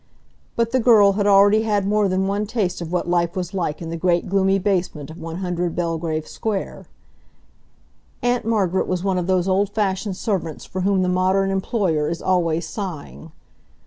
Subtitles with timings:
[0.55, 3.83] But the girl had already had more than one taste of what life was like
[3.83, 6.87] in the great gloomy basement of 100 Belgrave Square.
[8.23, 12.19] Aunt Margaret was one of those old fashioned servants for whom the modern employer is
[12.19, 13.31] always sighing.